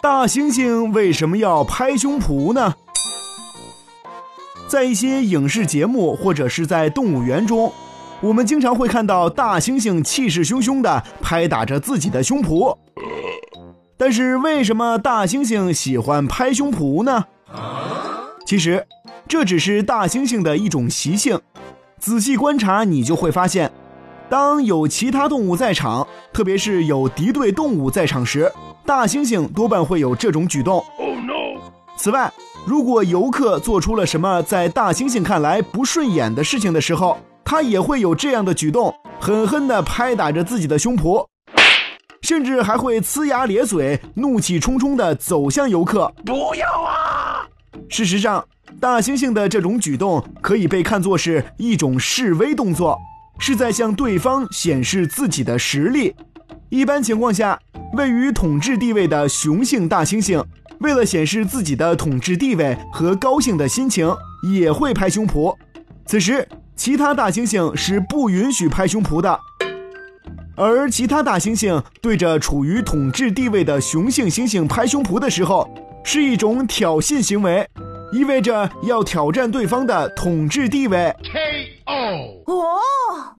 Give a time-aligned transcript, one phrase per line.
[0.00, 2.74] 大猩猩为什么要拍胸脯呢？
[4.66, 7.72] 在一些影视节目或者是在动物园中，
[8.20, 12.76] 我们经常会看到大猩猩气势汹汹地拍打着自己的胸脯。
[13.96, 17.24] 但是为什么大猩猩喜欢拍胸脯呢？
[18.46, 18.86] 其实，
[19.26, 21.40] 这只是大猩猩的一种习性。
[21.98, 23.72] 仔细观察，你就会发现，
[24.28, 28.52] 当有其他动物在场，特别是有敌对动物在场时，
[28.84, 31.60] 大猩猩多半会有这种举动哦 no。
[31.96, 32.30] 此外，
[32.66, 41.26] 如果游客做出了什么在大猩猩看来不顺眼的事情的时候，它也会有这样的举动，狠狠地拍打着自己的胸脯。
[42.20, 46.12] 甚至还会呲牙咧嘴、怒气冲冲地走向游客。
[46.26, 47.46] 不要啊！
[47.88, 48.44] 事实上，
[48.80, 52.98] 大猩猩的这种举动可以被看作是一种示威动作，
[53.38, 56.14] 是在向对方显示自己的实力。
[56.68, 57.58] 一般情况下，
[57.94, 60.44] 位于统治地位的雄性大猩猩，
[60.80, 64.14] 为了显示自己的统治地位和高兴的心情，
[64.52, 65.54] 也会拍胸脯。
[66.04, 69.40] 此时，其他大猩猩是不允许拍胸脯的。
[70.56, 75.68] 而其他大猩猩对着处于统治地位的雄性猩猩拍胸脯的时候，
[76.04, 77.66] 是一种挑衅行为，
[78.12, 81.14] 意味着要挑战对方的统治地位。